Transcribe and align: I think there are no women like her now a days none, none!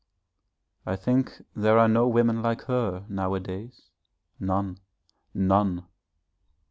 I 0.83 0.95
think 0.95 1.45
there 1.55 1.77
are 1.77 1.87
no 1.87 2.07
women 2.07 2.41
like 2.41 2.63
her 2.63 3.05
now 3.07 3.35
a 3.35 3.39
days 3.39 3.91
none, 4.39 4.79
none! 5.31 5.85